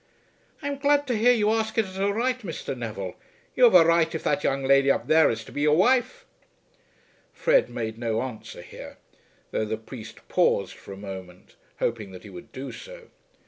[0.63, 2.75] "I am glad to hear you ask it as a right, Mr.
[2.75, 3.13] Neville.
[3.55, 6.25] You have a right if that young lady up there is to be your wife."
[7.33, 8.97] Fred made no answer here,
[9.51, 13.09] though the priest paused for a moment, hoping that he would do so.